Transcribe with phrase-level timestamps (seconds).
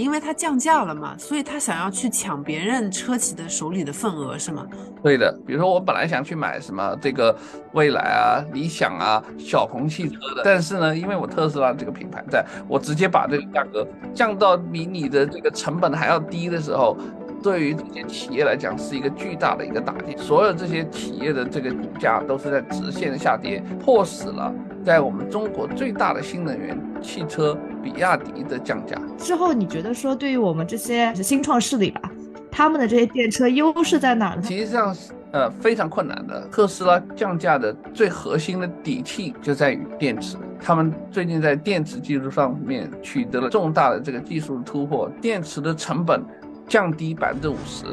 [0.00, 4.66] 因为它降价了嘛，所以他想要去抢别人车企的手里的份额，是吗？
[5.02, 7.36] 对的，比如说我本来想去买什么这个
[7.72, 16.96] 蔚来啊、理想啊、小鹏汽车的，但是呢，因为我特斯拉这个品牌在，我直接把这个价格降到比你的这个成本还要低的时候。
[17.42, 20.16] 对于这些企业来讲，是一个巨大的一个打击。
[20.16, 24.50] 所有这些企业的这个股价都是在直线下跌，迫使了
[24.82, 27.54] 在我们中国最大的新能源汽车
[27.84, 28.98] 比亚迪的降价。
[29.18, 32.10] 之后，你觉得说对于我们这些新创势力吧，
[32.50, 34.42] 他们的这些电车优势在哪儿呢？
[34.42, 34.96] 实际上，
[35.32, 36.48] 呃，非常困难的。
[36.48, 40.38] 特斯拉降价的最核心的底气就在于电池。
[40.58, 46.24] 他们最近在电池技术上面取得了重大的这个技术突破，电池的成本。
[46.66, 47.84] 降低百分之五十。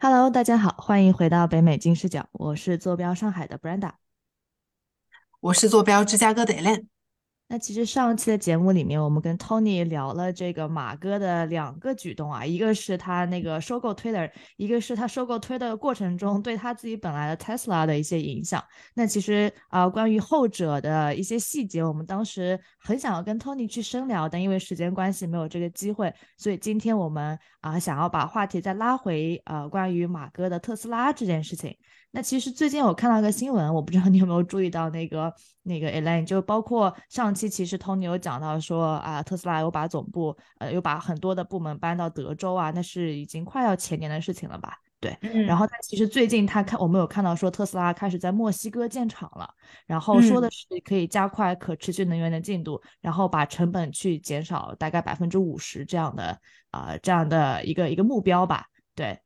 [0.00, 3.92] Hello，大家好，欢迎回到北美金视角，我是坐标上海的 Brenda，
[5.38, 6.86] 我是坐标芝加哥的 Ellen。
[7.48, 18.60] 那其实上期的节目里面，我们跟 Tony 聊了这个马哥的两个举动啊，一个是他那个收购 Twitter，一个是他收购 Twitter 的过程中对他自己本来的 Tesla 的一些影响。
[18.94, 31.76] 那其实啊，关于后者的一些细节，我们当时很想要跟 Tony 去深聊，但因为时间关系没有这个机会，所以今天我们啊想要把话题再拉回呃关于马哥的特斯拉这件事情。
[32.16, 35.30] 那其实最近我看到一个新闻，我不知道你有没有注意到那个
[35.64, 44.78] 那个 Elaine，就包括上期其实 Tony 有讲到说啊，特斯拉有把总部呃有把很多的部门搬到德州啊，那是已经快要前年的事情了吧？
[44.98, 45.14] 对。
[45.46, 49.46] 然后他其实最近他看我们有看到说特斯拉开始在墨西哥建厂了，
[49.84, 58.64] 然后说的是可以加快可持续能源的进度，然后把成本去减少大概百分之五十这样的啊这样的一个一个目标吧？
[58.94, 59.20] 对。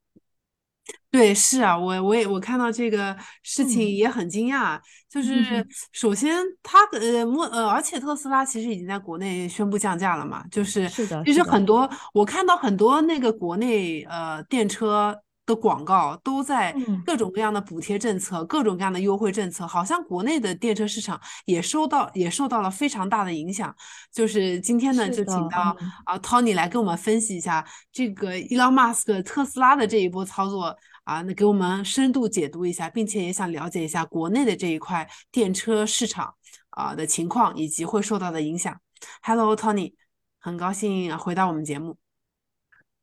[1.11, 4.79] 对，是啊，我我也我看到这个事情也很惊讶。
[5.09, 10.45] 就是首先，它呃，莫呃，而且特斯拉其实已经在国内宣布降价了嘛。
[10.51, 15.17] 就是是的，其实很多我看到很多那个国内呃电车。
[15.51, 16.73] 的广告都在
[17.05, 23.75] 各种各样的补贴政策、各种各样的优惠政策，好像国内的电车市场也受到也受到了非常大的影响。
[24.13, 36.33] 就是今天呢，就请到啊 Tony 来跟我们分析一下这个 Elon Musk 特斯拉的这一波操作啊，那给我们深度解读一下，并且也想了解一下国内的这一块电车市场
[36.71, 38.81] 啊的情况以及会受到的影响。
[39.23, 39.95] Hello Tony，
[40.39, 41.97] 很高兴回到我们节目。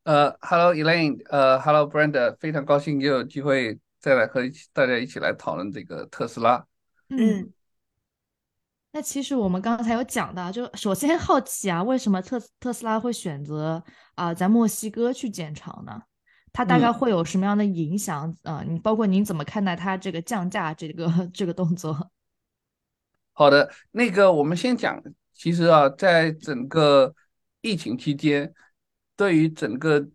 [0.08, 4.42] 呃，Hello Elaine，呃，Hello Brenda，非常高兴又有机会再来和
[4.72, 6.66] 大家一起来讨论这个特斯拉。
[7.10, 7.52] 嗯，
[8.94, 13.84] 那其实我们刚才有讲到，就首先好奇啊，为什么特特斯拉会选择
[14.16, 16.02] 啊在墨西哥去建厂呢？
[16.54, 18.64] 它大概会有什么样的影响啊？
[18.66, 22.10] 你包括您怎么看待它这个降价这个这个动作？
[23.36, 25.04] 好的，那个我们先讲，
[25.34, 27.14] 其实啊，在整个
[27.60, 28.54] 疫情期间。
[29.18, 30.08] 对于整个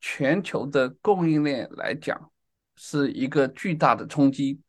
[0.00, 2.30] 全球的供应链来讲，
[2.76, 4.60] 是一个巨大的冲击。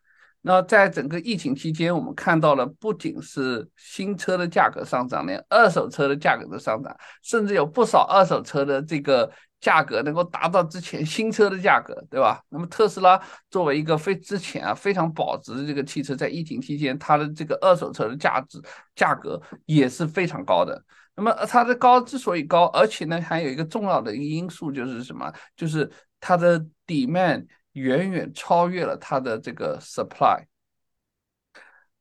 [0.41, 12.43] 那在整个疫情期间，我们看到了不仅是新车的价格上涨，连二手车的价格都上涨，甚至有不少二手车的这个价格能够达到之前新车的价格，对吧？
[12.49, 13.19] 那么特斯拉
[13.49, 18.61] 作为一个非之前啊非常保值的这个汽车，在疫情期间，它的这个二手车的价值
[18.95, 20.81] 价格也是非常高的。
[21.15, 25.31] 那么它的高之所以高，而且呢还有一个重要的一个因素就是什么？
[25.55, 25.89] 就是
[26.19, 30.43] 它的 demand 远远超越了它的这个 supply。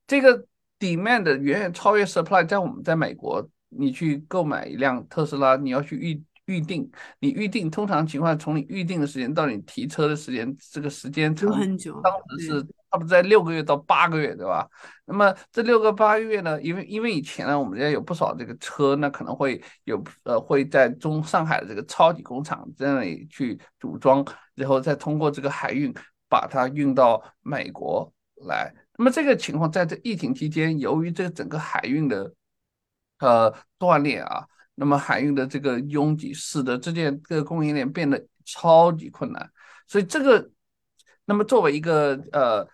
[0.07, 0.47] 这个
[0.79, 12.67] demand 远远超越 supply，在我们在美国，你去购买一辆特斯拉，你要去预预定，你预定通常情况从你预定的时间到你提车的时间，这个时间长很久，当时是。
[12.94, 14.69] 差不多在六个月到八个月，对吧？
[15.05, 16.62] 那么这六个八个月呢？
[16.62, 24.25] 因为因为以前呢，我们家有不少这个车，那可能会有呃会在中上海的这个超级工厂在那里去组装，
[24.55, 25.93] 然后再通过这个海运
[26.28, 28.09] 把它运到美国
[28.47, 28.72] 来。
[28.97, 32.32] 那么这个情况在这疫情期间，由于这个整个海运的
[33.19, 39.50] 呃断裂啊，那么海运的这个拥挤，使得这件这个供应链变得超级困难。
[39.88, 40.49] 所以这个，
[41.25, 42.73] 那么作为一个呃。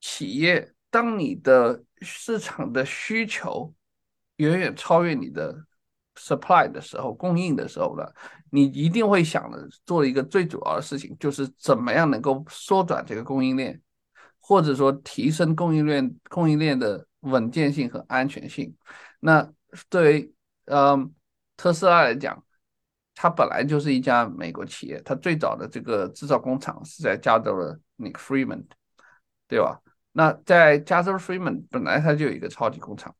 [0.00, 3.72] 企业，当你的市场的需求
[4.36, 5.64] 远远超越你的
[6.16, 8.04] supply 的时候，供应的时候呢，
[8.50, 13.80] 你一定会想的做一个最主要的事情，就是怎么样能够缩短这个供应链，
[14.40, 18.74] 或者说提升供应链供应链的稳健性和安全性。
[19.20, 19.48] 那
[19.88, 20.34] 对于
[20.66, 21.12] 嗯
[21.56, 22.44] 特斯拉来讲，
[23.14, 28.64] 它本来就是一家美国企业，它最早的这个制造工厂是在加州的那个 Freeman，
[29.48, 29.80] 对吧？
[30.12, 33.14] 那在加州 Fremont 本来它就有一个超级工厂，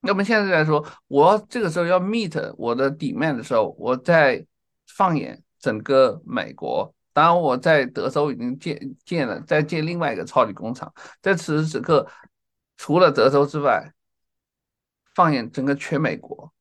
[0.00, 4.44] 那么现在来说，我这个时候要 meet 我的 demand 的时候，我在
[4.86, 12.06] 放眼整个美国，当然我在德州已经建建了，在建另外一个超级工厂，在此时此刻，
[12.76, 13.92] 除了德州之外，
[15.14, 16.52] 放眼整个全美国，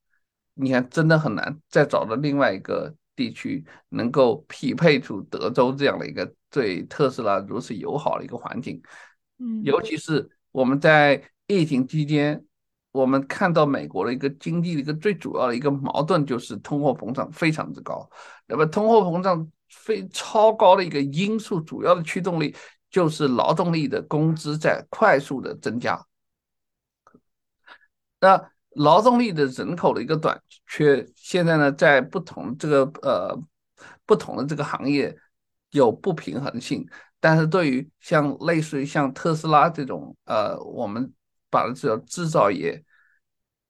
[0.54, 8.82] 你看真的很难再找到另外一个地区能够匹配出德州这样的一个对特斯拉如此友好的一个环境，
[9.64, 12.44] 尤其是我们在疫情期间。
[12.94, 18.08] 我们看到美国的一个经济的一个最主要的一个矛盾就是通货膨胀非常之高，
[18.46, 22.56] 那么通货膨胀非超高的一个因素，主要的驱动力
[22.92, 26.00] 就是劳动力的工资在快速的增加。
[28.22, 33.36] 那劳动力的人口的一个短缺，现在呢，在不同这个呃
[34.06, 35.18] 不同的这个行业
[35.72, 36.88] 有不平衡性，
[37.24, 41.14] 但是对于像类似于像特斯拉这种呃我们。
[41.54, 42.84] 把这叫制造业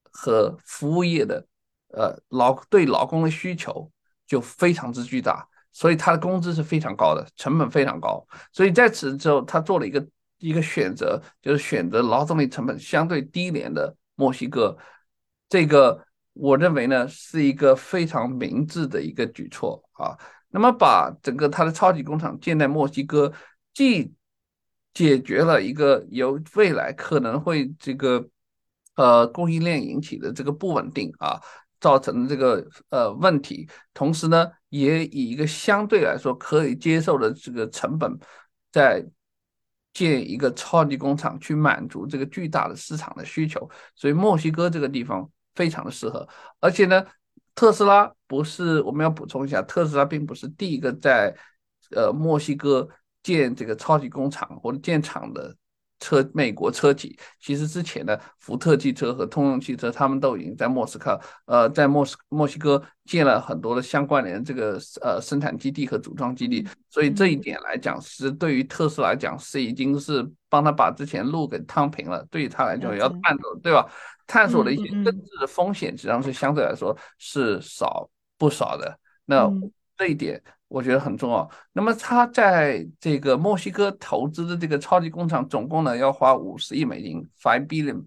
[0.10, 1.46] 和服务业的
[1.90, 3.92] 呃劳对劳工的需求
[4.26, 8.26] 就非常之巨大，所以他的工资是非常高的，成本非常高。
[8.54, 10.08] 所以在此之后，他做了一个
[10.38, 14.78] 一个选择，就是选择劳动力成本相对低廉的墨西哥。
[15.50, 20.18] 这个我认为呢是一个非常明智的一个举措啊。
[20.54, 23.34] 那么把整个他的超级工厂建在墨西哥，
[23.74, 24.14] 既
[24.94, 28.24] 解决了一个由未来可能会这个
[28.96, 31.42] 呃供应链引起的这个不稳定啊
[31.80, 38.16] 造成的这个呃问题，同时呢，也以一个相对来说可以接受的这个成本，
[38.72, 39.04] 在
[39.92, 46.30] 建一个超级工厂去满足这个巨大的市场的需求，所以墨西哥这个地方非常的适合，
[46.60, 47.04] 而且呢，
[47.56, 51.36] 特斯拉不是我们要补充一下，特斯拉并不是第一个在
[51.92, 52.88] 呃墨西哥。
[53.24, 55.56] 建这个超级工厂或者建厂的
[56.02, 72.28] 车，美国车企其实之前的福特汽车和通用汽车，他们都已经在莫斯科，呃，在莫斯墨西哥建了很多的相关联这个呃生产基地和组装基地，所以这一点来讲，是对于特斯拉来讲是已经是帮他把之前路给趟平了。
[72.30, 73.90] 对于他来讲，要探索对吧？
[74.28, 79.00] 探索的一些政治的风险，实际上是相对来说是少不少的。
[79.26, 79.50] 那
[79.98, 80.42] 这一点。
[80.70, 81.48] 我觉得很重要。
[81.72, 88.04] 那么他在这个墨西哥投资的这个超级工厂，总共呢要花五十亿美金，five billion，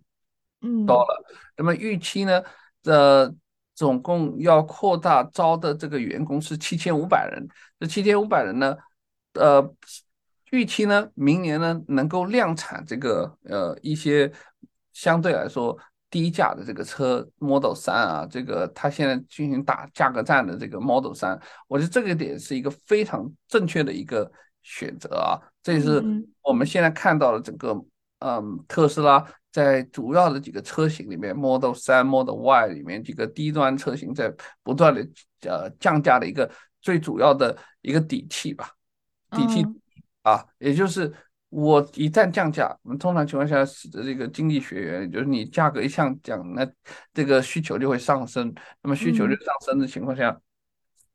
[0.63, 1.25] 嗯，到了。
[1.57, 2.43] 那么预期呢，
[2.83, 3.33] 呃，
[3.73, 7.47] 总共要扩大招的这个员工是七千五百人。
[7.79, 8.77] 这七千五百人呢，
[9.35, 9.73] 呃，
[10.51, 14.33] 预期呢，明年呢能够量产这个呃一些
[14.93, 15.79] 相对来说。
[16.09, 24.31] 低价的这个车 Model 三啊，这个它现在进行打价格战的这个 Model 三，我觉得这个点是一个非常正确的一个
[24.63, 25.41] 选择啊。
[25.63, 26.03] 这也是
[26.43, 27.75] 我们现在看到的整个
[28.21, 34.33] 嗯特斯拉在主要的几个车型里面，Model 三、Model Y 里面几个低端车型在
[34.63, 35.07] 不断的
[35.43, 36.51] 呃降价的一个
[36.81, 38.71] 最主要的一个底气吧，
[39.31, 39.67] 底气
[40.23, 41.13] 啊，也就是。
[41.49, 46.67] 我一旦降价，我们通常情况下使得这个经济学原理，就是你价格一下降，那
[47.15, 48.53] 这个需求就会上升。
[48.83, 50.39] 那么需求就上升的情况下，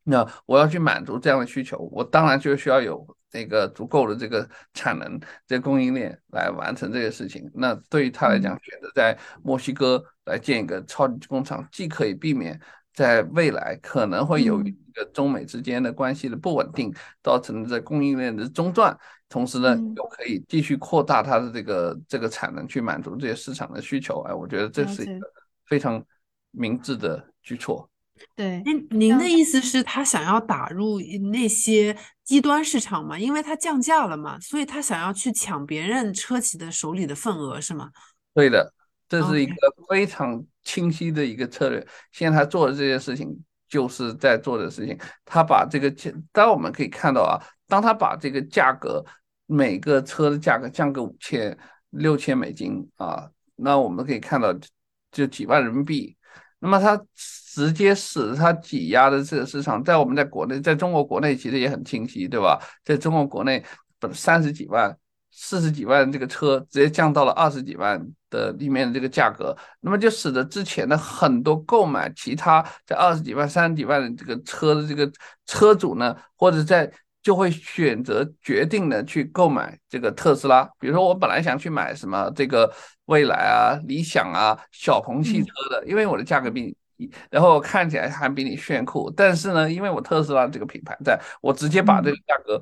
[0.04, 7.50] 那我要去满足这样的需求，我当然就需要有这个足够的这个产能、这供应链来完成这个事情。
[7.54, 12.60] 那对于他来讲，选择在墨西哥来建一个超级工厂，既可以避免
[12.94, 16.94] 在未来可能会有一个中美之间的关系的不稳定，
[17.24, 18.98] 造成这供应链的中断。
[19.30, 24.20] 同时呢，又可以继续扩大它的这个这个产能，去满足这些市场的需求。
[24.24, 25.26] 哎，我觉得这是一个
[25.66, 26.04] 非常
[26.52, 27.90] 明智的举措。
[28.36, 31.00] 对，那您的意思是，他想要打入
[31.32, 31.96] 那些
[32.26, 33.18] 低端市场嘛？
[33.18, 37.90] 因为他降价了嘛，所以他想要去抢别人车企的手里的份额，是吗？
[38.34, 38.74] 对的，
[39.20, 39.54] 这是一个
[39.90, 41.86] 非常清晰的一个策略。
[42.12, 43.38] 现在他做的这件事情，
[43.68, 44.98] 就是在做的事情。
[45.26, 45.92] 他把这个，
[46.32, 47.36] 当然我们可以看到啊，
[47.68, 49.04] 当他把这个价格。
[49.48, 51.58] 每个车的价格降个五千、
[51.90, 54.58] 六千美金啊，那我们可以看到
[55.12, 56.16] 就几万人民币。
[56.60, 56.98] 那么它
[57.52, 62.58] 直接使得它挤压的这个市场，在我们在国内，在中国国内其实也很清晰，对吧？
[62.86, 63.62] 在中国国内，
[64.14, 64.98] 三十几万、
[65.32, 75.10] 四十几万这个车直接降到了二十几万的里面的这个价格，那么就使得之前的很多购买其他在二十几万、三十几万的这个车的这个
[75.46, 76.92] 车主呢，或者在
[77.24, 80.68] 就会选择决定的去购买这个特斯拉。
[80.80, 82.72] 比如说，我本来想去买什么这个
[83.06, 89.12] 蔚来啊、理想啊、小鹏汽车的，因为我的价格比你低，然后看起来还比你炫酷。
[89.12, 92.60] 但是呢，因为我特斯拉这个品牌在，我直接把这个价格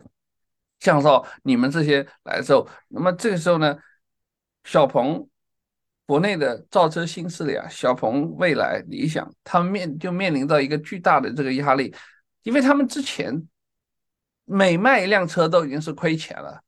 [0.80, 3.78] 降到你们这些来的时候，那么这个时候呢，
[4.64, 5.28] 小鹏
[6.06, 11.94] 国内的造车新势力啊，小鹏、蔚来、理想，他们面就面临到一个巨大的这个压力，
[12.44, 13.46] 因为他们之前
[14.46, 16.62] 每卖一辆车都已经是亏钱了，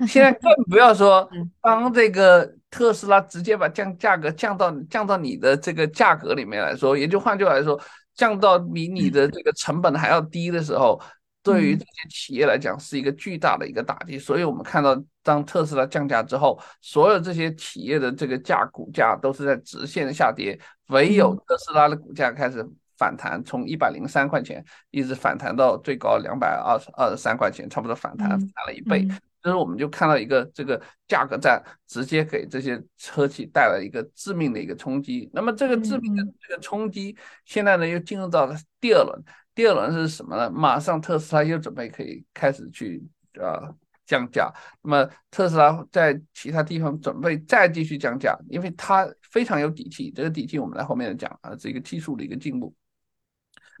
[0.06, 1.30] 现在更不要说
[1.62, 7.80] 当这个特斯拉直接把降价格降到降到你的这个价格里面来说，也就换句话来说，
[8.14, 11.00] 降到比你的这个成本还要低的时候。
[11.42, 22.62] 对于这些企业来讲是一个巨大的一个打击，所以我们看到当特斯拉降价之后，所有这些企业的这个价股价都是在直线下跌，唯有特斯拉的股价开始
[22.98, 29.08] 反弹，从一百零三块钱一直反弹到最高两百二十二十三块钱，差不多反弹反弹了一倍。
[29.40, 35.30] 所以我们就看到一个这个价格战直接给这些车企带来一个致命的一个冲击。
[35.32, 39.16] 那么这个致命的这个冲击，现在呢又进入到了第二轮。
[39.58, 40.48] 第二轮是什么呢？
[40.48, 43.02] 马上特斯拉又准备可以开始去
[43.34, 43.74] 呃
[44.06, 44.54] 降价。
[44.82, 50.12] 那么特斯拉在其他地方准备再继续降价，因为它非常有底气。
[50.12, 52.72] 这个底气我们在后面讲啊，是一个技术的一个进步。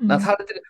[0.00, 0.60] 那它的这个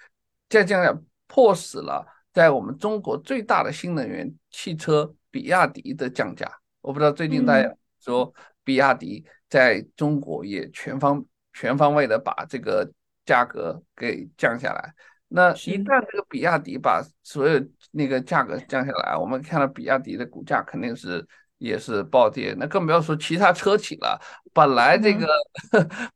[0.50, 0.95] 再降价，
[1.27, 6.47] 迫使了在我们中国最大的新能源汽车比亚迪的降价。
[6.83, 8.31] 我不知道最近大家说
[8.62, 11.25] 比亚迪在中国也全方
[11.55, 12.93] 全方位的把这个。
[13.29, 14.95] 价格给降下来，
[15.29, 21.23] 那一旦这个比亚迪把所有那个价格降下来，我们看到比亚迪的股价肯定是
[21.59, 24.19] 也是暴跌，那更不要说其他车企了。
[24.55, 25.27] 本来这个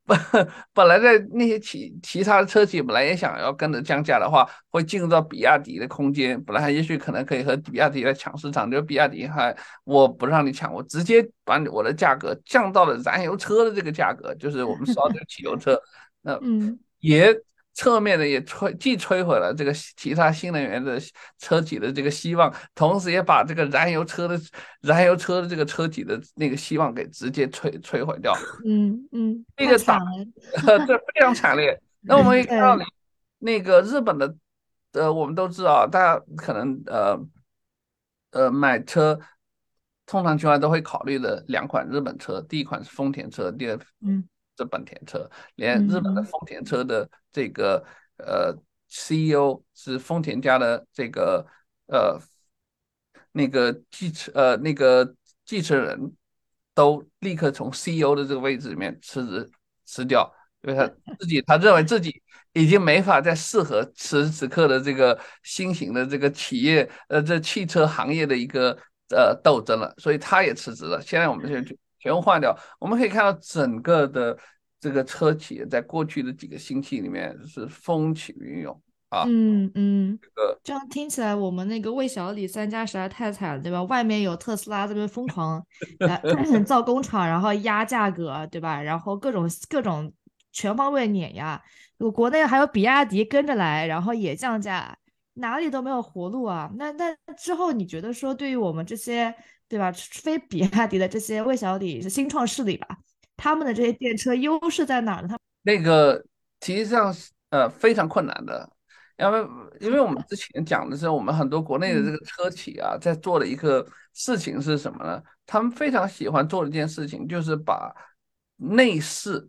[0.06, 0.18] 本
[0.72, 9.54] 本来在那些其其他的车企本来也想要跟着降价的话，会进入到比亚迪的空间，本来也许可能可以和比亚迪来抢市场，就比亚迪还
[9.84, 15.78] 我不让你抢，我直接把我的价格降到了燃油车的这个价格，就是我们烧的汽油车，
[16.22, 16.80] 那嗯。
[17.02, 17.34] 也
[17.74, 21.00] 侧面的也摧既摧毁了这个其他新能源的
[21.38, 24.38] 车企的这个希望，同时也把这个燃油车的
[24.82, 28.34] 燃油车的这个车企的那个希望给直接摧摧毁掉。
[28.66, 29.98] 嗯嗯，这个打
[30.86, 31.80] 这非常惨烈。
[32.02, 32.78] 那我们也看到，
[33.38, 34.34] 那个日本的
[34.92, 37.18] 呃，我们都知道，大家可能呃
[38.32, 39.18] 呃买车
[40.04, 44.28] 通常情况都会考虑的两款日本车，第一款是丰田车，第二嗯。
[44.54, 47.82] 这本田车，连日本的丰田车的这个
[48.18, 48.54] 呃
[48.88, 51.46] CEO 是丰田家的这个
[51.86, 52.20] 呃
[53.32, 56.14] 那个继承呃那个继承人
[56.74, 59.50] 都立刻从 CEO 的这个位置里面辞职
[59.86, 60.30] 辞掉，
[60.62, 60.86] 因为他
[61.18, 68.78] 自己他认为自己已经没法再适合此时此刻的这个新型的这个企业呃这汽车行业的一个
[69.08, 71.00] 呃斗争了，所以他也辞职了。
[71.00, 71.74] 现在我们现在就。
[72.02, 74.36] 全部换掉，我们可以看到整个的
[74.80, 79.24] 这个车企在过去的几个星期里面是风起云涌啊。
[79.28, 83.80] 嗯嗯，这个这样听起来，我们那个魏小李三家实在太惨了，对吧？
[83.84, 85.64] 外面有特斯拉这边疯狂
[86.66, 88.82] 造工厂，然后压价格，对吧？
[88.82, 90.12] 然后各种各种
[90.50, 91.62] 全方位碾压，
[91.98, 94.98] 我国内还有比亚迪跟着来，然后也降价，
[95.34, 96.68] 哪里都没有活路啊。
[96.74, 99.32] 那那之后你觉得说，对于我们这些？
[99.72, 99.90] 对吧？
[99.92, 102.86] 非比亚迪的这些魏小李是新创势力吧？
[103.38, 105.28] 他们的这些电车优势在哪呢？
[105.28, 106.22] 他那个
[106.60, 108.70] 其实上是呃非常困难的，
[109.16, 109.40] 因为
[109.80, 115.22] 因为我们 之前讲的是我们很多国内的这个车企啊，在做的一个事情是什么呢？
[115.46, 117.90] 他们非常喜欢做的一件事情就是把
[118.56, 119.48] 内饰，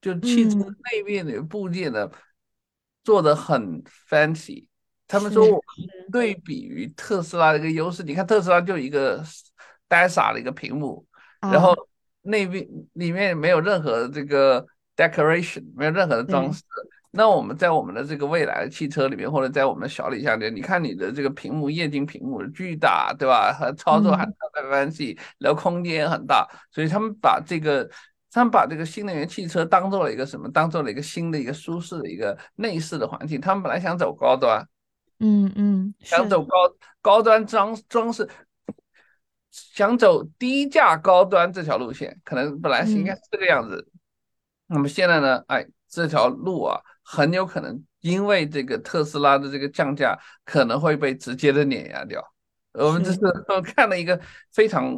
[0.00, 2.10] 就汽车内面的部件呢
[3.04, 4.66] 做的很 fancy。
[5.06, 5.62] 他们说我
[6.10, 9.24] 对比于特斯拉的一个优势，你看特斯拉就一个。
[9.92, 11.04] 呆傻的一个屏幕，
[11.42, 11.74] 然后
[12.22, 16.62] 那边里面没有任何这个 decoration，没有任何的装饰。
[17.10, 23.52] 那我们在我们的这个未来的汽车里面，或者在我们的小李家里，你看你的这个屏幕，液晶屏幕巨大，对吧？
[23.52, 26.48] 和操作还特别 fancy，然后空间也很大。
[26.70, 27.86] 所以他们把这个，
[28.30, 30.50] 他们把这个新能源汽车当做了一个什么？
[30.50, 33.38] 当做了一个新的一个舒适的一个内饰的环境。
[33.38, 34.66] 他们本来想走高端，
[35.18, 36.56] 嗯嗯，想走高
[37.02, 38.26] 高端装装饰。
[39.52, 43.86] 想走低价高端这条路线，可能本来是应该是这个样子。
[44.66, 45.44] 那么现在呢？
[45.46, 52.20] 哎，这条路啊，很有可能因为这个特斯拉的这个降价，可能会被直接的碾压掉。
[52.72, 53.20] 我们这是
[53.62, 54.18] 看了一个
[54.50, 54.96] 非常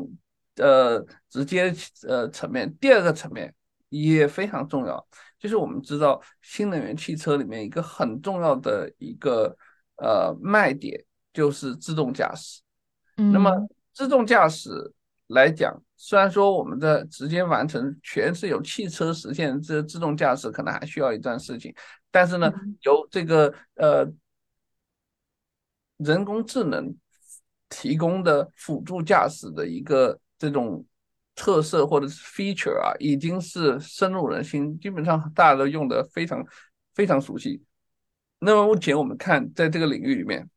[0.57, 1.75] 呃直接
[2.07, 2.73] 呃层面。
[2.77, 3.53] 第二个层面
[3.89, 5.05] 也非常重要，
[5.41, 9.57] 就是我们知道新能源汽车里面一个很重要的一个
[9.97, 12.61] 呃卖点就是自动驾驶。
[13.17, 13.51] 那么
[13.95, 14.93] 自动驾驶
[15.29, 21.75] 来讲，虽然说我们的直接完成全是由汽车实现，这自动驾驶可能还需要一段事情，
[22.11, 24.07] 但是呢，由这个呃
[25.97, 26.95] 人工智能
[27.69, 30.85] 提供的辅助驾驶的一个这种
[31.35, 36.45] 特色或者是 feature 啊，已经是深入人心，基本上大家都用的非常
[36.95, 37.63] 非常熟悉。
[38.41, 40.49] 那么目前我们看，在这个领域里面，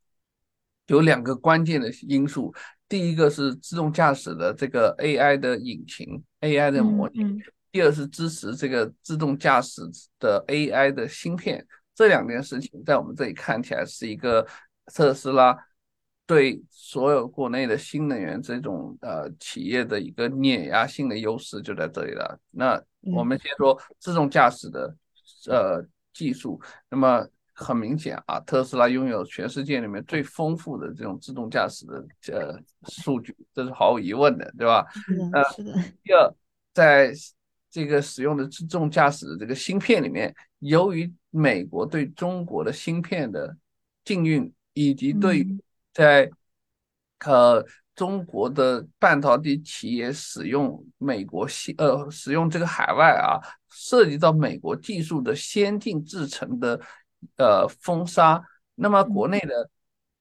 [0.88, 2.52] 有两个关键的因素，
[2.88, 7.38] 第一个是自动驾驶的这个 AI 的引擎，AI 的模型；
[7.72, 9.80] 第二是支持这个自动驾驶
[10.18, 11.66] 的 AI 的芯片。
[11.94, 14.46] 这两件事情在我们这里看起来是一个
[14.86, 15.56] 特斯拉。
[16.26, 22.38] 对所有国内的新能源这种呃企业的一个碾压性的优势就在这里了。
[22.50, 22.78] 那
[23.14, 24.94] 我们先说自动驾驶的
[25.48, 27.26] 呃技术，那么
[27.60, 32.56] 很明显啊，特斯拉拥有全世界里面最丰富的这种自动驾驶的呃
[32.88, 34.86] 数据，这是毫无疑问的，对吧？
[35.32, 35.74] 呃，是的。
[36.04, 36.32] 第二，
[36.72, 37.12] 在
[37.68, 43.56] 这个使用的自动驾驶的这个芯片里面，由于美国对中国的芯片的
[44.04, 45.44] 禁运以及对
[45.92, 46.30] 在
[47.26, 47.64] 呃
[47.96, 56.80] 中国的半导体企业使用美国芯呃使用这个海外啊，涉及到美国技术的先进制成的
[57.36, 58.42] 呃封杀，
[58.74, 59.70] 那么国内的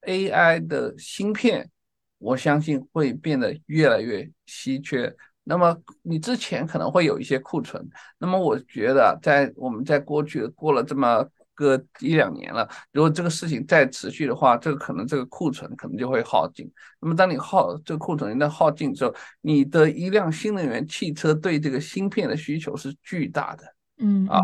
[0.02, 1.70] AI 的芯片，
[2.18, 5.16] 我相信会变得越来越稀缺。
[5.44, 7.88] 那么你之前可能会有一些库存，
[8.18, 11.28] 那么我觉得在我们在过去过了这么。
[11.58, 16.72] 个一两年了，如果这个事情再持续的话，这个可能这个库存可能就会耗尽。
[17.02, 23.64] 那么当你耗这个库存一旦耗尽之后，你的一辆新能源汽车对这个芯片的需求是巨大的。
[23.98, 24.44] 嗯啊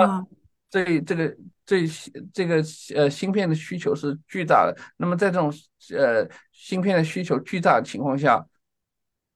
[0.00, 0.26] 啊，
[0.70, 1.36] 这这个
[1.68, 1.86] 这
[2.32, 2.64] 这个
[2.96, 4.74] 呃芯片的需求是巨大的。
[4.96, 5.52] 那么在这种
[5.96, 8.42] 呃芯片的需求巨大的情况下，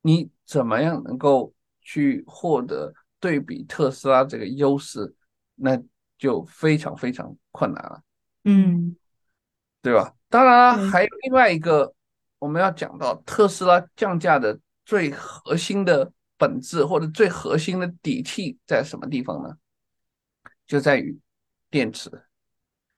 [0.00, 5.14] 你怎么样能够去获得对比特斯拉这个优势？
[5.56, 5.78] 那？
[6.18, 8.00] 就非常非常困难了，
[8.44, 8.94] 嗯，
[9.80, 10.14] 对吧？
[10.28, 11.92] 当然了还有另外一个
[12.38, 19.56] 我们要讲到特斯拉降价的最核心的本质或者最核心的底气在什么地方呢？
[20.64, 21.18] 就在于
[21.72, 22.08] 电池。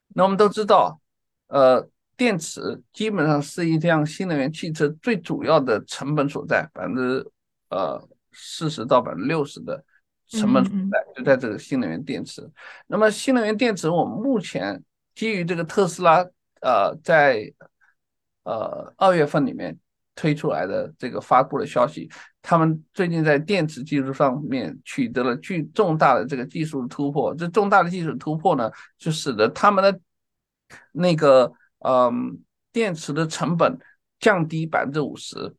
[0.09, 1.01] 那我们都知道，
[1.47, 7.27] 呃，电池基本上是一辆新能源汽车最主要的成本所在，百分之
[7.71, 9.83] 呃四十到百分之六十的。
[10.27, 12.51] 成本所在就在这个新能源电池。
[12.87, 14.83] 那么新能源电池，我们目前
[15.15, 16.27] 基于这个特斯拉
[16.63, 17.53] 呃在
[18.43, 19.79] 呃二月份里面
[20.15, 22.11] 推出来的这个发布的消息，
[22.43, 27.35] 他们最近在电池技术上面取得了巨重大的这个技术突破。
[27.35, 30.01] 这重大的技术突破呢，就使得他们的
[30.93, 32.39] 那个嗯
[32.73, 33.79] 电池的成本
[34.19, 35.55] 降低百分之五十。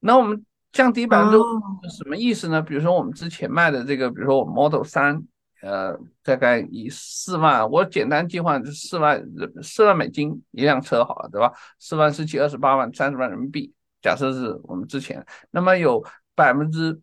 [0.00, 0.44] 那我们。
[0.74, 1.44] 降低百分之五
[1.84, 2.60] 十什么意思呢？
[2.60, 5.22] 比如说我们之前卖的这个，比如说我 Model 三，
[5.64, 9.24] 呃，大概以四万，我简单计算是四万
[9.62, 11.50] 四万美金一辆车好了，对吧？
[11.78, 13.72] 四万四七二十八万三十万人民币，
[14.02, 17.00] 假设是我们之前，那么有百分之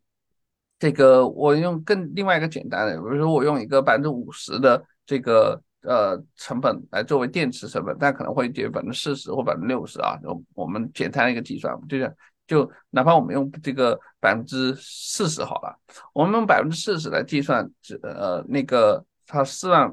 [0.77, 12.15] 这个我用更另外一个简单的，比如说我用一个百分之五十的这个呃成本来作为电池成本，但可能会减百分之四十或百分之六十啊，我我们简单一个计算，就是。
[12.51, 15.73] 就哪怕我们用这个百分之四十好了，
[16.11, 17.65] 我们用百分之四十来计算，
[18.03, 19.89] 呃那个它四万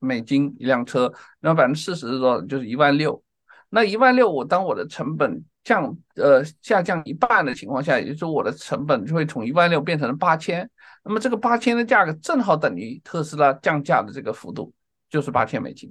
[0.00, 2.42] 美金一辆车，然后百分之四十是多少？
[2.42, 3.24] 就是一万六。
[3.70, 10.68] 那一万六，我当我的成本降呃下降一半的情况下，也就是说我的成本就会从一万六变成了八千。
[11.02, 14.74] 那么这个八千的价格正好等于特斯拉降价的这个幅度，
[15.08, 15.90] 就是八千美金。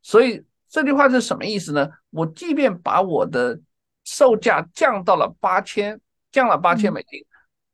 [0.00, 1.86] 所以这句话是什么意思呢？
[2.08, 3.60] 我即便把我的
[4.04, 7.24] 售价降到了八千，降了八千美金，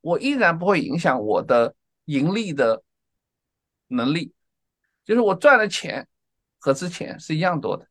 [0.01, 2.83] 我依然不会影响我的盈利的
[3.88, 4.33] 能力，
[5.05, 6.07] 就是我赚的钱
[6.59, 7.87] 和之前是一样多的。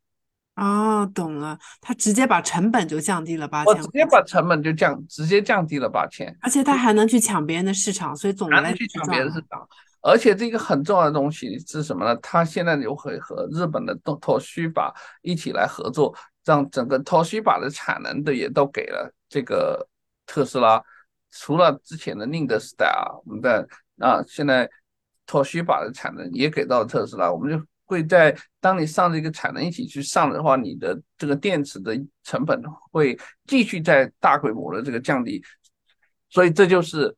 [0.56, 9.68] 哦，懂了，他直接把成本就降低了八千，我直接把成本就降，直接降低了八千，而且他还能去抢别人的市场，所以总能去抢别人市场。
[10.02, 12.16] 而且这个很重要的东西是什么呢？
[12.18, 16.16] 他现在又会和日本的东托须把一起来合作。
[16.48, 19.86] 让整个 Toshiba 的产能的也都给了这个
[20.26, 20.82] 特斯拉，
[21.30, 23.68] 除了之前的宁德时代啊，我们的
[24.00, 24.70] 啊现在
[25.28, 35.44] Toshiba 的产能也给到特斯拉，我们就会在当你上这个产能一起去上的话，你的这个电池的成本会继续在大规模的这个降低，
[36.30, 37.14] 所以这就是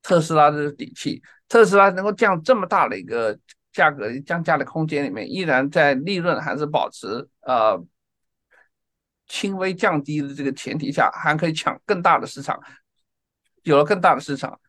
[0.00, 1.20] 特斯拉的底气。
[1.48, 3.36] 特斯拉能够降这么大的一个
[3.72, 7.84] 价格降价的空间里面，依然在利润还是保持呃。
[9.26, 12.60] 轻微降低的这个前提下，还可以抢更大的市场。
[13.62, 14.60] 有了更大的市场，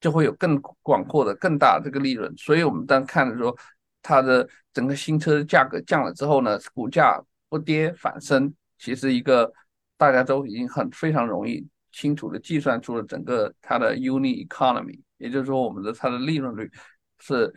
[0.00, 2.32] 就会有更广阔的、更大的这个利润。
[2.36, 3.56] 所以，我们当看的说，
[4.02, 9.52] 它的整个新车的价格降了之后呢，股价不跌反升，其实一个
[9.96, 16.70] 大家都已经很非常容易清楚的计算出了整个它的 unit economy，也就是说我们的它的利润率
[17.18, 17.52] 是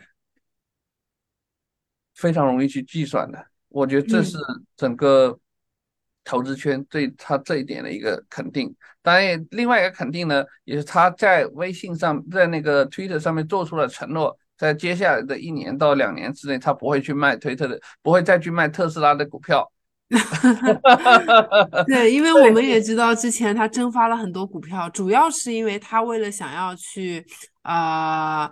[2.14, 3.46] 非常容易去计算的。
[3.68, 4.36] 我觉得这是
[4.76, 5.38] 整个
[6.30, 8.72] 投资圈对他这一点的一个肯定。
[9.02, 19.68] 当然，另外一个肯定呢，也是他在微信上，在那个 Twitter 上面做出了承诺，在接下来的一年到两年之内，他不会去卖推特的，不会再去卖特斯拉的股票。
[21.88, 27.26] 对，因为 我们也知道，之前他蒸发了很多股票，主要是因为他为了想要去
[27.62, 28.48] 啊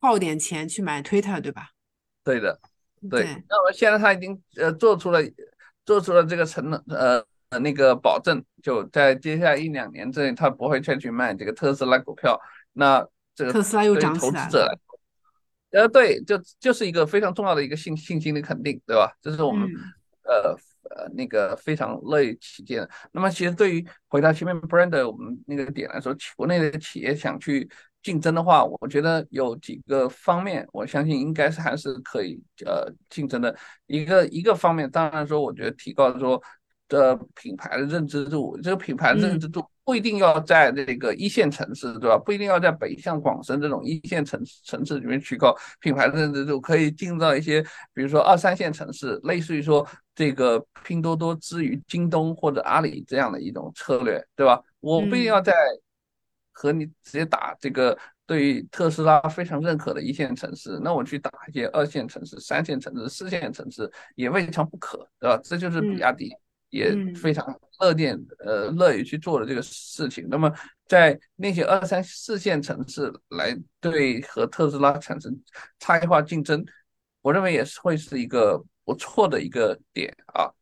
[0.00, 1.68] 耗点钱去买 Twitter，对吧？
[2.24, 2.58] 对的，
[3.10, 3.24] 对。
[3.48, 5.20] 那么现在他已经呃做出了
[5.88, 7.24] 做出了这个承诺，呃
[7.60, 12.38] 那个保证，就在接下来一两年之内，他不会再去卖这个特斯拉股票。
[12.74, 13.02] 那
[13.34, 14.78] 这个特斯拉又涨起来了。
[15.70, 19.10] 呃，对，就就是一个非常重要的一个信信心的肯定，对吧？
[19.22, 19.66] 这是我们
[20.24, 20.54] 呃。
[20.90, 22.88] 呃，那个非常乐意起见。
[23.12, 27.68] 那么，其实对于回答前面 brand 我们那个点来说，国内的企业想去
[28.02, 33.54] 竞争的话，我觉得有几个方面，我相信应该是还是可以呃竞争的。
[33.86, 36.40] 一个一个方面，当然说，我觉得提高说
[36.88, 39.64] 的品牌的认知度，这个品牌认知度。
[39.84, 42.18] 不一定要在这个一线城市，对吧？
[42.18, 47.62] 不一定要在北向广深这种一线城城市里面去搞品牌的认知度，可以进到一些，
[47.94, 54.62] 比如说二三线城市，类似于说这个拼多多之于京东或者阿里这样的一种策略，对吧？
[54.80, 55.54] 我不一定要在
[56.58, 65.40] 和你直接打这个对于特斯拉非常认可的一线城市，那我去打一些二线城市、三线城市、四线城市也未尝不可，对吧？
[65.44, 66.34] 这就是比亚迪。
[66.70, 70.26] 也非常乐见，呃，乐于去做的这个事情。
[70.28, 70.52] 那么，
[70.86, 75.34] 在那些二三四线城市来对和特斯拉产生
[75.78, 76.62] 差异化竞争，
[77.22, 80.52] 我认为也是会是一个不错的一个点啊。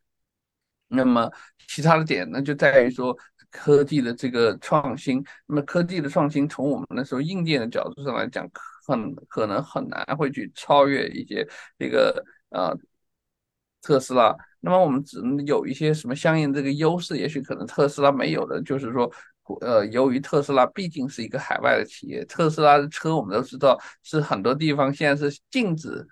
[0.86, 1.28] 那么，
[1.66, 3.18] 其他的点呢，就在于说
[3.56, 5.24] 科技的这个创新。
[5.46, 8.48] 那么，科技的创新从我们那时候硬件的角度上来讲，
[8.86, 11.46] 很可能很难会去超越一些
[11.78, 12.76] 这个呃
[13.82, 14.34] 特斯拉。
[14.60, 19.10] 那么我们只能有一些什么相应这个优势，也许可能特斯拉没有的，就是说，
[19.60, 26.06] 呃，由于特斯拉毕竟是一个海外的企业，特斯拉的车我们都知道是很多地方现在是禁止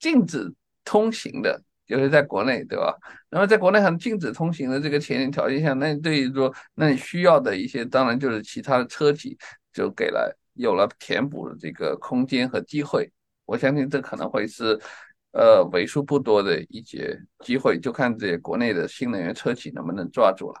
[0.00, 0.52] 禁止
[0.84, 2.96] 通行的，就是在国内，对吧？
[3.28, 9.36] 那么在国内很禁止通行的这个前提条件下，那对于说那你需要的一些，当然就是其他的车企
[9.72, 13.10] 就给了有了填补的这个空间和机会，
[13.44, 14.80] 我相信这可能会是。
[15.32, 20.60] 呃，为数不多的一些机会，就看这些国内的新能源车企能不能抓住了。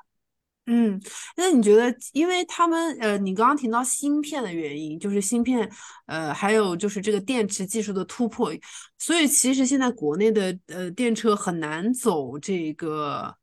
[0.66, 1.00] 嗯，
[1.36, 5.68] 那你觉得，因为他们呃，你刚刚提到芯片的原因，就是芯片，
[6.06, 8.52] 呃，还有就是这个电池技术的突破，
[8.98, 13.34] 所以其实现在国内的呃电车很难走这个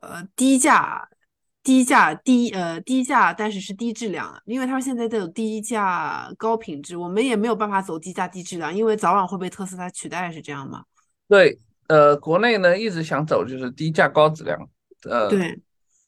[0.00, 1.08] 呃低价。
[1.66, 10.84] 低价低呃低价，但是是低质量，因为他们现在都有低价高品质，我们也没有办法走低价低质量，因为早晚会被特斯拉取代，是这样吗？
[11.26, 14.56] 对，呃，国内呢一直想走就是低价高质量，
[15.10, 15.60] 呃，对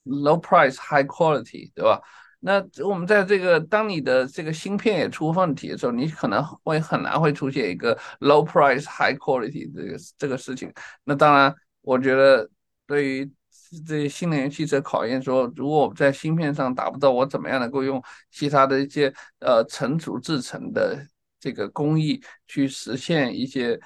[0.09, 2.01] ，low price high quality，对吧？
[2.41, 10.73] 那我们在这个当你的这个芯片也出问题的时候，你可能会很难会出现一个 low price high quality 这个这个事情。
[11.05, 12.51] 那当然，我觉得
[12.87, 13.31] 对于。
[13.87, 21.07] 这些新能源汽车考验说，如果我们在芯片上达不到，我怎么样能够用其他的一些呃成组制成的
[21.39, 23.79] 这个工艺去实现一些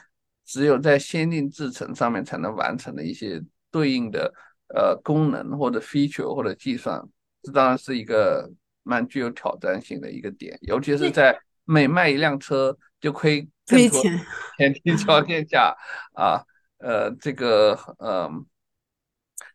[0.44, 4.32] 只有在先进制程上面才能完成的一些对应的
[4.74, 7.02] 呃功能或者 feature 或者计算，
[7.42, 8.50] 这当然是一个
[8.82, 14.20] 蛮具有挑战性的一个点，尤其是在每卖一辆车就亏亏钱
[14.58, 15.76] 前提 条件下
[16.14, 16.42] 啊，
[16.78, 18.30] 呃，这个呃。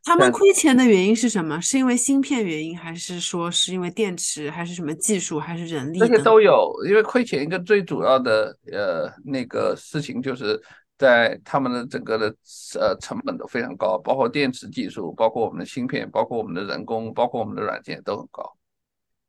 [0.03, 1.59] 他们亏钱的原因是什么？
[1.59, 5.99] 是因为芯片原因，还是说是因为电池，还是什么技术，还是人力？
[5.99, 6.73] 这些都有。
[6.87, 10.61] 因为亏钱一个最主要的呃那个事情，就是
[10.97, 12.35] 在他们的整个的
[12.79, 18.57] 呃成本都非常高，包括电池技术，包括我们的芯片，包括我们的人工，包括我们的软件都很高。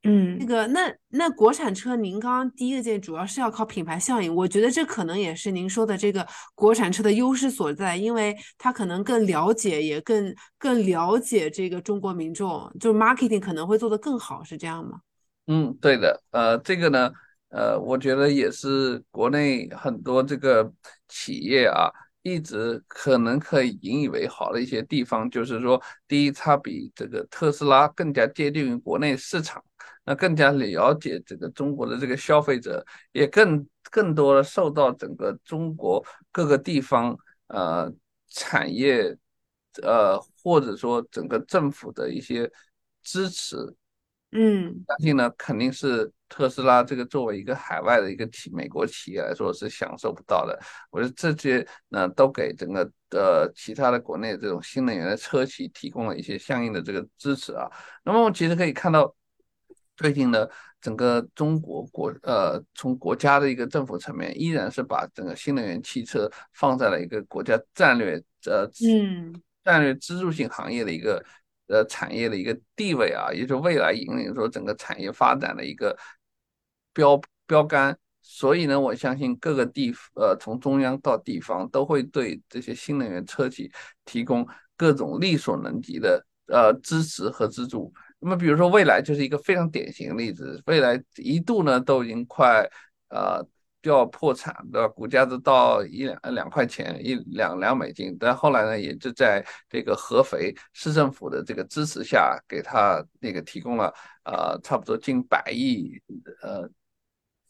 [0.05, 15.01] 嗯，那个，那那国产车，您刚刚第一个建议主要是要靠品牌效应，我觉得这可能也是您说的这个国产车的优势所在，因为它可能更了解，也更更了解这个中国民众，就是 marketing 可能会做得更好，是这样吗？
[15.49, 17.11] 嗯，对的，呃，这个呢，
[17.49, 20.73] 呃，我觉得也是国内很多这个
[21.09, 21.91] 企业啊，
[22.23, 29.63] 一直可能可以引以为豪的一些地方，就是说，第一，它比这个特斯拉更加接近于国内市场。
[30.05, 37.15] 那更加了解这个中国的这个消费者，也更更多的受到整个中国各个地方
[37.49, 37.93] 呃
[38.31, 39.15] 产业
[39.83, 42.51] 呃或者说整个政府的一些
[43.03, 43.57] 支持，
[44.31, 50.61] 嗯，相信呢，肯定是特斯拉这个作为一个海外的一个企美国企业来说是享受不到的。
[50.91, 57.67] 我觉得这些呢，都给整个呃其他的国内这种新能源的车企提供了一些相应的这个支持啊。
[58.05, 59.15] 那么我其实可以看到，
[59.97, 60.47] 最近呢，
[60.79, 69.33] 整个中国国呃从国家的一个政府层面，依然是把整个新能源汽车放在了一个国家战略呃嗯
[69.65, 71.25] 战略支柱性行业的一个。
[71.69, 75.97] 呃，产业的一个地位啊，也是未来引领说整个产业发展的一个
[76.93, 77.97] 标标杆。
[78.21, 83.71] 所以呢，我相信各个地呃，从中央到地方，都会对这些新能源车企
[84.05, 87.93] 提供各种力所能及的呃支持和资助。
[88.19, 92.69] 那么，比如说未来就是一个非常典型的例子，未来一度呢都已经快
[93.09, 93.47] 呃。
[93.89, 94.89] 要破产，对吧？
[94.89, 98.17] 股价都到一两两块钱，一两两美金。
[98.19, 103.93] 但后来呢，也就在这个合肥市政府的这个支持下，给他那个提供了
[104.25, 106.01] 呃差不多近百亿
[106.43, 106.69] 呃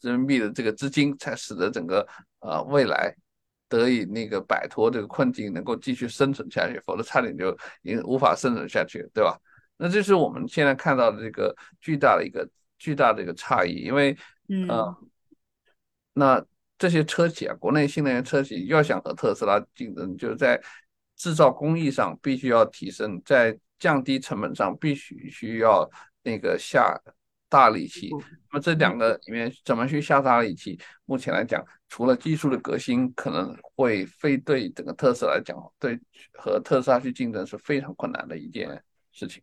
[0.01, 2.07] 人民币的这个资金，才使得整个
[2.41, 3.15] 呃未来
[3.69, 6.81] 得以那个摆脱这个困境，能够继续生存下去。
[6.87, 9.39] 否则差点就已经无法生存下去，对吧？
[9.77, 12.49] 那这是我们现在看到的这个巨大的一个
[12.79, 14.17] 巨大的一个差异，因为
[14.49, 14.69] 嗯。
[16.19, 16.45] 那
[16.77, 20.61] 这些车企啊，国内新能源车企要想和特斯拉竞争，就是在
[21.17, 25.89] 制造工艺上必须要提升，在降低成本上必须需要
[26.23, 27.01] 那个下
[27.49, 28.11] 大力气。
[28.51, 30.79] 那么这两个里面怎么去下大力气？
[31.05, 35.99] 目前来讲，除了技术的革新，可能会非对整个特斯拉来讲，对
[36.35, 39.43] 和特斯拉去竞争是非常困难的一件事情。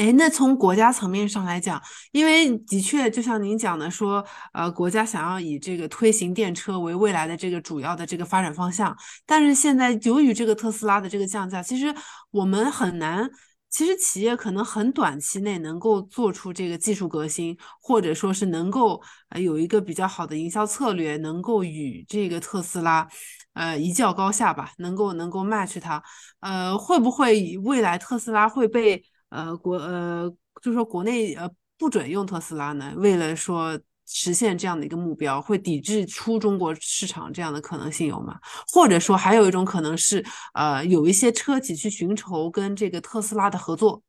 [0.00, 1.78] 哎，那从国家层面上来讲，
[2.10, 11.94] 因为的确就像您讲的说，呃，国家想要以这个推行电车为未来的这个主要的这个发展方向，但是现在由于这个特斯拉的这个降价，其实
[12.30, 13.28] 我们很难，
[13.68, 23.06] 其实企业可能很短期内能够做出这个技术革新，或者说是能够呃有一个比较好的营销策略，能够与这个特斯拉
[23.52, 26.02] 呃一较高下吧，能够能够 match 它，
[26.40, 29.04] 呃，会不会未来特斯拉会被？
[29.30, 38.38] 呃，国呃，就说国内呃不准用特斯拉呢，为了说实现这样的一个目标，会抵制出中国市场这样的可能性有吗？
[38.72, 44.02] 或者说还有一种可能是，呃，有一些车企去寻求跟这个特斯拉的合作，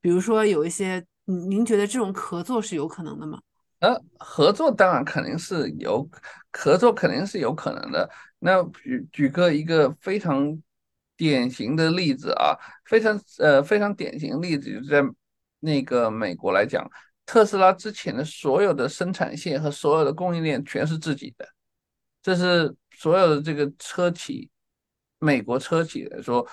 [0.00, 3.38] 比如说有一些，您觉得这种合作是有可能的吗？
[3.80, 6.08] 呃，合作当然肯定是有，
[6.50, 8.08] 合作肯定是有可能的。
[8.38, 10.58] 那举举个一个非常。
[11.16, 15.02] 典型的例子啊，非常呃非常典型的例子，就在
[15.60, 16.88] 那个美国来讲，
[17.24, 21.48] 特斯拉之前的所有的生产线和所有的供应链全是自己的，
[22.22, 24.50] 这是所有的这个车企，
[25.18, 26.46] 美国车企来说。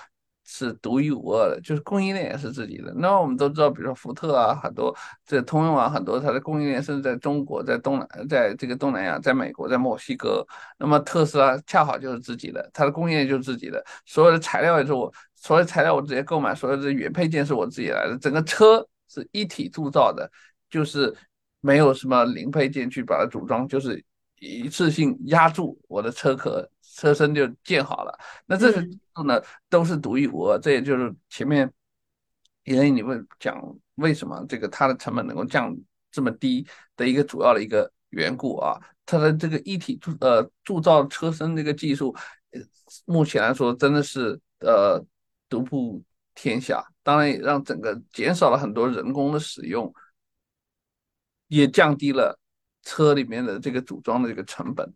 [0.44, 2.92] 是独一无二的，就是供应链也是自己的。
[2.96, 10.44] 那我们都知道，比如说福特啊，很多这通用啊，很多它的供应链甚至在中国、在东南、在这个东南亚、在美国、在墨西哥。
[10.78, 20.28] 那么特斯拉恰好就是自己的，它的供应链就是自己的，所有的材料也是我，所有材料我直接购买，所有的原配件是我自己来的，整个车是一体铸造的，
[20.68, 21.14] 就是
[21.60, 24.02] 没有什么零配件去把它组装，就是
[24.40, 26.68] 一次性压住我的车壳。
[26.96, 31.70] 车身就建好了，那这些技术呢都是独一无二，这也就是前面
[32.64, 33.60] 因为你问讲
[33.94, 35.74] 为什么这个它的成本能够降
[36.10, 42.14] 这么低的一个主要的一个缘故啊，它的这个一体铸呃铸造车身这个技术，
[43.04, 45.02] 目前来说真的是呃
[45.48, 46.02] 独步
[46.34, 49.92] 天下，当然也让整个减少了很多人工的使用，
[51.46, 52.38] 也降低了
[52.82, 54.92] 车里面的这个组装的这个成本。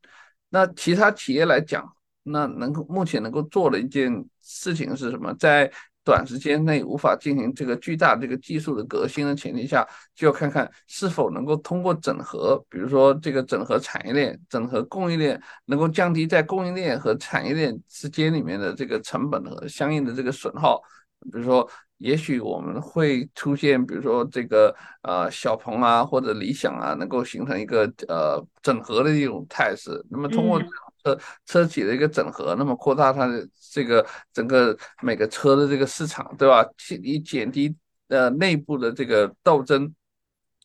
[0.55, 1.85] 那其他企业来讲，
[2.23, 5.35] 那能够目前能够做的一件事情是什么？
[5.35, 5.69] 在
[6.05, 20.81] 短时间内无法进行这个巨大这个技术的革新的前提下，就要看看是否能够通过整合，比如说这个整合产业链、整合供应链，能够降低在供应链和产业链之间里面的这个成本和相应的这个损耗，
[21.25, 21.69] 比如说。
[21.99, 30.05] 也许我们会出现，比如说这个呃小鹏啊或者理想啊，能够形成一个呃整合的一种态势。
[30.11, 30.61] 那么通过
[31.03, 36.67] 车车企的一个整合，那么扩大它的这个整个每个车的这个市场，对吧？
[37.03, 37.75] 以减低
[38.09, 39.91] 呃内部的这个斗争，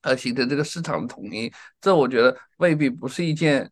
[0.01, 3.71] 而形成这个市场的统一，这我觉得未必不是一件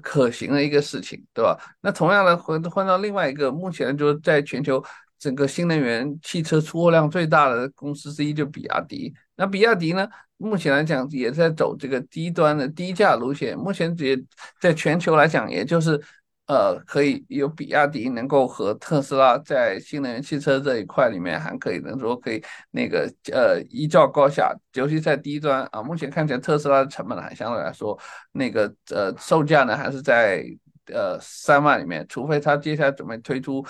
[0.00, 1.58] 可行的一个事情，对吧？
[1.82, 4.82] 那同样的换换到另外一个，目前就是在全球。
[5.22, 9.14] 整个新能源汽车出货量最大的公司之一就比亚迪。
[9.36, 13.56] 那比亚迪呢，目前来讲也在走这个低端的低价路线。
[13.56, 14.20] 目前也
[14.60, 16.00] 在全球来讲，也就是
[16.46, 27.96] 呃，可以有比亚迪能够和特斯拉在新能源汽车这一块里面还可以能说可以那个呃一较高下，尤其在低端啊，目前看起来特斯拉的成本还相对来说
[28.32, 30.44] 那个呃售价呢还是在
[30.92, 33.64] 呃三万里面，除非他接下来准备推出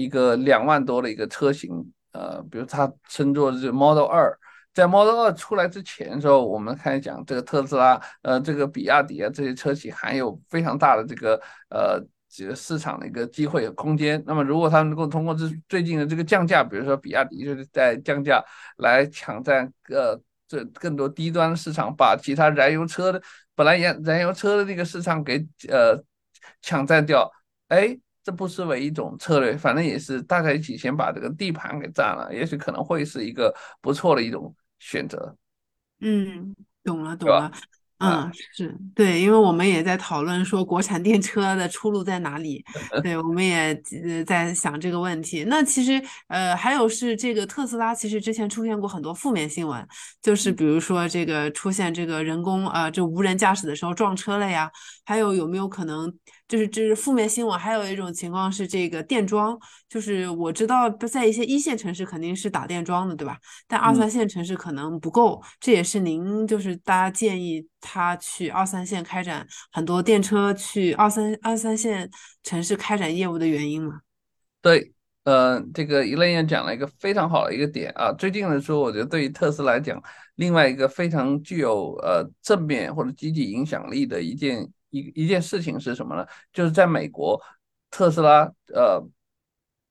[0.00, 1.70] 一个两万多的一个车型，
[2.12, 4.34] 呃，比如他称作是 Model 二。
[4.72, 14.22] 在 Model 2出来之前的时候，我们开始讲这个特斯拉，呃，这个比亚迪啊这些车企还有非常大的这个呃这个市场的一个机会和空间。
[14.26, 18.42] 那么，如果他们能够通过这最近的这个降价，比如说比亚迪就是在降价
[18.78, 23.20] 来抢占呃这更多低端市场，把其他燃油车的
[23.54, 26.02] 本来燃燃油车的那个市场给呃
[26.62, 27.30] 抢占掉，
[27.68, 27.98] 哎。
[28.22, 35.34] 这不失为一种策略，反正也是大家一起先把这个地盘给占了，也许可能会是一个不错的一种选择。
[36.00, 36.54] 嗯，
[36.84, 37.50] 懂了，懂了。
[38.02, 42.64] 嗯，是对，因为我们也在讨论说国产电车的出路在哪里，
[43.04, 43.78] 对，我们也
[44.26, 45.44] 在想这个问题。
[45.44, 49.86] 那其实，呃，还有是这个特斯拉，其实之前出现过很多负面新闻，
[50.22, 54.70] 就是比如说这个出现这个人工呃，就无人驾驶的时候撞车了呀，
[55.04, 56.10] 还有有没有可能？
[56.50, 59.56] 就是这是负面新闻，还有一种情况是这个电桩，
[59.88, 63.38] 就是我知道在一些一线城市肯定是打电桩的，对吧？
[63.68, 72.10] 但二三线城市可能不够，这也是您就是大家建议他去二三线开展很多电车去二三二三线
[72.42, 74.00] 城市开展业务的原因吗？
[74.60, 78.12] 对，呃，这个一类也讲了一个非常好的一个点啊。
[78.18, 80.02] 最近的时候，我觉得对于特斯拉来讲，
[80.34, 84.68] 另外一个非常具有呃正面或者积极影响力的一件。
[84.90, 86.26] 一一件事情是什么呢？
[86.52, 87.40] 就是在美国，
[87.90, 88.42] 特斯拉
[88.74, 89.02] 呃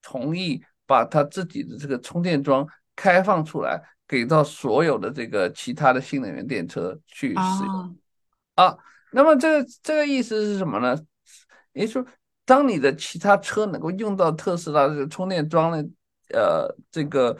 [0.01, 7.97] 同意把他自己的这个充电桩开放出来，给到所有的这个其他的新能源电车去使用
[8.55, 8.77] 啊。
[9.11, 10.95] 那么这个这个意思是什么呢？
[11.73, 12.05] 也就是说，
[12.45, 15.89] 当你的其他车能够用到特斯拉这个充电桩的
[16.33, 17.37] 呃这个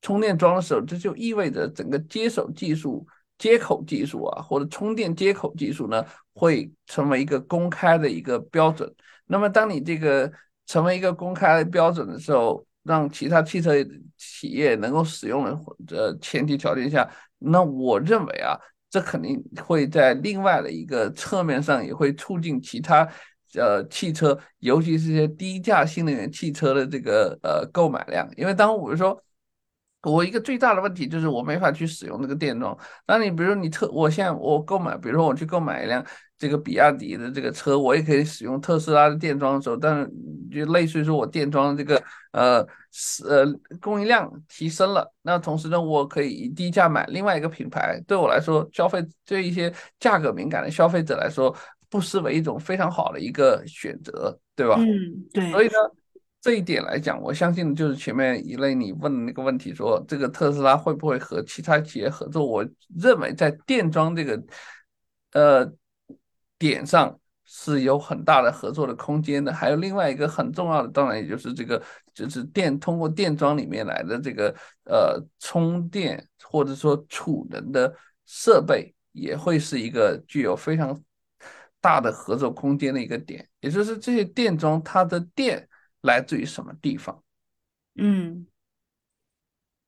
[0.00, 3.06] 充电桩的时候，这就意味着整个接手技术。
[3.38, 6.02] 接口技术啊，或者充电接口技术呢，
[6.36, 8.94] 会成为一个公开的一个标准。
[9.24, 10.30] 那么，当你这个
[10.66, 13.72] 成为一个公开的标准的时候，让其他汽车
[14.18, 15.58] 企业能够使用的
[15.96, 18.52] 呃前提条件下，那我认为啊，
[18.90, 23.08] 这肯定会在另外的一个侧面上也会促进其他
[23.54, 28.28] 呃汽车，尤其是一些低价新能源汽车的这个呃购买量。
[28.36, 29.18] 因为当我们说。
[30.12, 32.76] 我一个最大的问题就是我没法去使用那个电桩。
[33.08, 36.04] 那你比如你特，我现在我购买，比如说我去购买一辆
[36.38, 40.10] 这个比亚迪的这个车，我也可以使用特斯拉的电桩的时候，但是
[40.50, 42.60] 就类似于说我电桩这个呃
[43.28, 43.44] 呃
[43.80, 51.52] 供应量提升了，那同时呢，我可以以低价买另外一个品牌，对我来说，消费对一些价格敏感的消费者来说，
[51.90, 54.76] 不失为一种非常好的一个选择，对吧？
[54.78, 55.50] 嗯，对。
[55.50, 55.72] 所以呢。
[56.46, 62.46] 这一点来讲，我相信就是前面一类你问的那个问题，说这个特斯拉会不会和其他企业合作？
[62.46, 62.64] 我
[62.96, 64.40] 认为在电桩这个
[65.32, 65.68] 呃
[66.56, 69.52] 点上是有很大的合作的空间的。
[69.52, 71.82] 还有另外一个很重要的，当然也就是这个
[72.14, 74.54] 就是电通过电桩里面来的这个
[74.84, 77.92] 呃充电或者说储能的
[78.24, 80.96] 设备，也会是一个具有非常
[81.80, 83.44] 大的合作空间的一个点。
[83.58, 85.68] 也就是这些电桩它的电。
[86.06, 87.22] 来自于什么地方？
[87.98, 88.46] 嗯，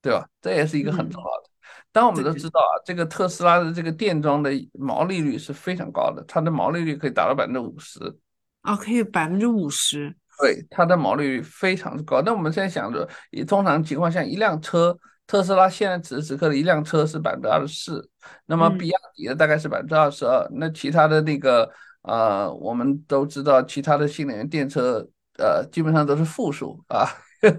[0.03, 0.29] 对吧？
[0.41, 1.51] 这也是一个很重要的。
[1.91, 8.19] 当我们都知道啊，这个特斯拉的这个电桩的毛利率是非常高的，它的毛利率可以达到百分之五十。
[8.63, 10.15] 啊，可以百分之五十？
[10.41, 12.23] 对，它的毛利率非常的高。
[12.23, 18.09] 那我们现在想着，以通常情况下，一辆车，特斯拉现在此时此刻的一辆车是百分之二十四，
[18.47, 21.69] 那么比亚迪的大概是百分之二十二，那其他的那个
[22.03, 25.07] 呃，我们都知道，其他的新能源电车。
[25.39, 27.09] 呃，基本上都是负数啊，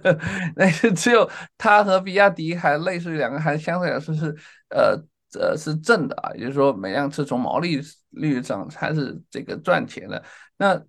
[0.56, 4.36] 那是只有它和比亚迪还类似于两个，还相对来说是
[4.70, 5.02] 呃
[5.40, 10.24] 呃是正的啊，也就是说每辆车从毛利率上还是这个赚钱的。
[10.58, 10.82] 那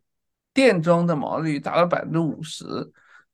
[0.53, 2.65] 电桩的毛利率达到百分之五十，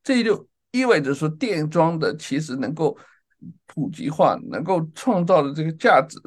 [0.02, 2.96] 这就意味着说电桩的其实能够
[3.64, 6.20] 普及化，能够创造的这个价值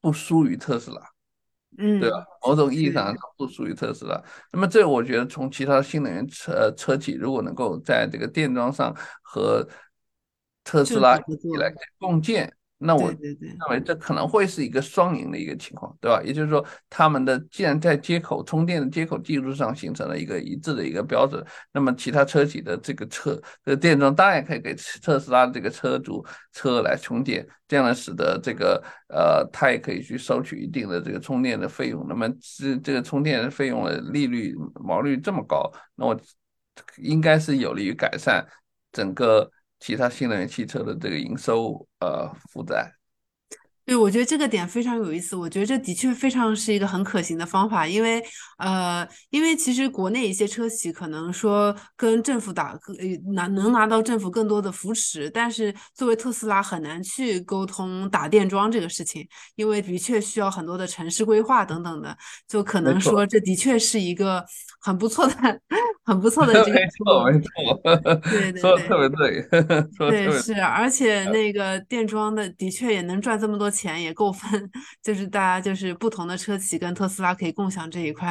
[0.00, 1.15] 不输于特斯拉。
[1.78, 2.24] 嗯，对吧？
[2.42, 4.22] 某种意义上它不属于特斯拉。
[4.52, 9.66] 那么，这我觉得从其他新能源车车企如果能够在这个电桩上和
[10.64, 13.36] 特斯拉一起来共建，那我认
[13.70, 16.22] 为这可能会是一个双赢的一个情况，对吧？
[16.22, 26.22] 也就是说，他们的既然在接口充电的接口技术上形成了一个一致的一个标准，那么其他车企的这个车这个电桩当然也可以给特斯拉这个车主
[26.52, 32.04] 车来充电，这样呢，使得这个呃，它也可以去收取一定的这个充电的费用。
[32.06, 36.20] 那么这这个充电的费用的利率毛利率这么高，那我
[36.98, 38.46] 应该是有利于改善
[38.92, 39.50] 整个。
[39.78, 42.92] 其他新能源汽车的这个营收呃负债。
[43.84, 45.36] 对，我觉得这个点非常有意思。
[45.36, 48.20] 我觉得这的确非常是一个很可行的方法，因为
[48.58, 52.76] 呃，因为其实国内一些车企可能说跟政府打
[53.32, 59.24] 拿能拿到政府更多的扶持，但是作为特斯拉很难去沟通打电桩这个事情，
[59.54, 62.18] 因为的确需要很多的城市规划等等的，
[62.48, 64.44] 就可能说这的确是一个
[64.80, 65.60] 很不错的、
[66.06, 66.72] 很不错的 这个。
[66.72, 73.66] 没错，没错，对对，说的特别对， 对是，而且那个电装的的确也能赚这么多。
[73.76, 74.70] 钱也够分，
[75.02, 78.28] 就是大家就是不同的车企跟特斯拉可以共享这一块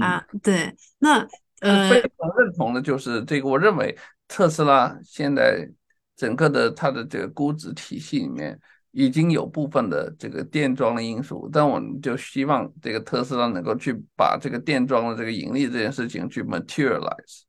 [0.00, 0.24] 啊。
[0.42, 1.18] 对，那
[1.60, 3.96] 呃，非常认同的就是这个，我认为
[4.26, 5.68] 特斯拉现在
[6.16, 8.58] 整个的它的这个估值体系里面
[8.92, 17.42] 已经有部分的这个电桩的因素，但我们就希望这个特斯拉能够去把这个电桩的这个盈利这件事情去 materialize。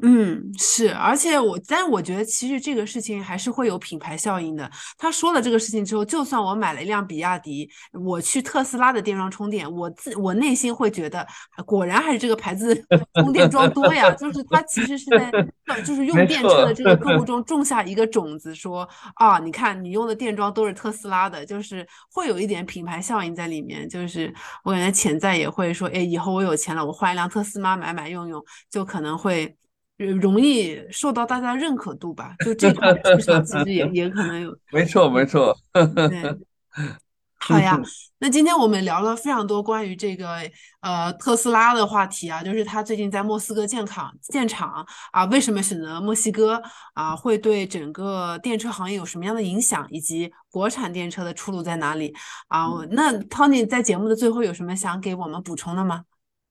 [0.00, 4.68] 嗯，是，而且我，但我觉得其实这个事情还是会有品牌效应的。
[4.96, 11.26] 他说了这个事情之后，就算我买了一辆比亚迪，我去特斯拉的电桩充电，我自我内心会觉得，
[11.66, 12.74] 果然还是这个牌子
[13.20, 14.10] 充电桩多呀。
[14.12, 15.30] 就是他其实是在，
[15.84, 23.86] 就是用电车的这个客户中种下一个种子，说啊，你看你用的电桩都是特斯拉的，就是会有一点品牌效应在里面。
[23.86, 24.32] 就是
[24.64, 29.54] 我感觉潜在也会说，哎，以后我有钱了，我换一辆特斯拉买买用用，就可能会。
[29.98, 34.56] 容易受到大家认可度吧，就这块市场其实也 也可能有。
[34.72, 35.56] 没错，没错。
[35.72, 36.36] 对，
[37.38, 37.80] 好呀。
[38.18, 40.36] 那今天我们聊了非常多关于这个
[40.80, 46.62] 呃特斯拉的话题啊，就是他最近在莫斯科建厂建厂啊，为什么选择墨西哥
[46.94, 47.16] 啊？
[47.16, 49.84] 会对整个电车行业有什么样的影响？
[49.90, 52.14] 以及国产电车的出路在哪里
[52.46, 52.68] 啊？
[52.92, 56.04] 那 Tony 在节目的最后有什么想给我们补充的吗？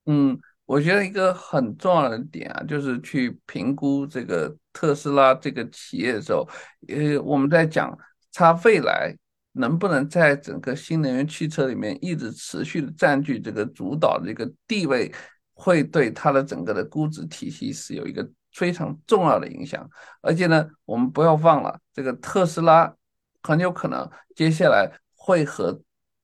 [0.06, 0.38] 嗯。
[0.72, 6.48] 我觉得一个很重要的点啊，就是去评估这个特斯拉这个企业的时候，
[6.88, 7.94] 呃，我们在讲
[8.32, 9.14] 它未来
[9.52, 15.14] 能不能在整个新能源汽车里面一直持续的占据这个主导的一个地位，
[15.54, 19.86] 会对它的整个的估值体系是有一个非常重要的影响。
[20.22, 22.96] 而且呢，我们不要忘了，这个特斯拉
[23.44, 25.82] 很有可能接下来会和。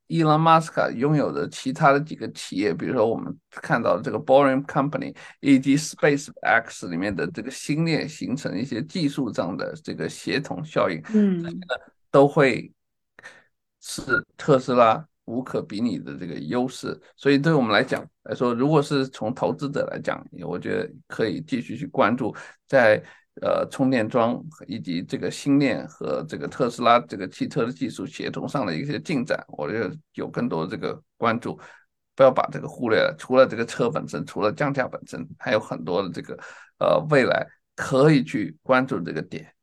[0.08, 11.44] 伊隆马斯克拥有的其他的几个企业，比如说我们看到这个 Boring Company 以及 Space X 里面的这个星链形成一些技术上的这个协同效应，嗯，
[12.10, 12.72] 都会
[13.82, 14.02] 是
[14.38, 17.00] 特斯拉无可比拟的这个优势。
[17.16, 22.36] 所以对我们来讲来说，如果是从投资者来讲，我觉得可以继续去关注
[22.68, 23.04] 在。
[23.42, 31.60] 呃，充电桩以及这个新链和这个特斯拉这个汽车的技术协同上的一些进展，我觉得有更多这个关注，
[32.16, 33.16] 不要把这个忽略了。
[33.18, 36.38] 除了这个车本身，除了降价本身，还有很多的这个
[36.80, 39.54] 呃未来可以去关注这个点。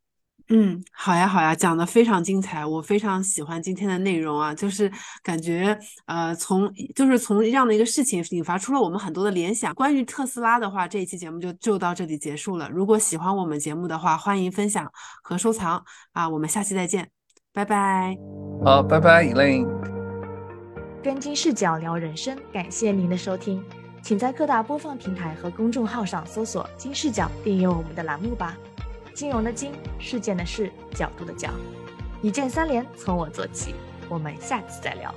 [0.51, 4.92] 嗯，好呀，好呀，讲的非常精彩，我非常喜欢今天的内容啊，就是
[5.22, 9.74] 感觉呃，从就是从这样的一个事情引发出了我们很多的联想。
[9.74, 12.68] 关于特斯拉的话，这一期节目就就到这里结束了。
[12.68, 14.86] 如果喜欢我们节目的话，欢迎分享
[15.22, 15.82] 和收藏
[16.12, 17.09] 啊，我们下期再见，
[17.53, 18.14] 拜拜。
[18.62, 19.66] 好，拜拜，Elaine。
[21.03, 23.64] 跟金视角聊人生，感谢您的收听，
[24.03, 28.55] 请在各大播放平台和公众号上搜索“金视角”，订阅我们的栏目吧。
[29.15, 31.49] 金融的金，事件的事，角度的角，
[32.21, 33.75] 一键三连，从我做起。
[34.09, 35.15] 我们下期再聊。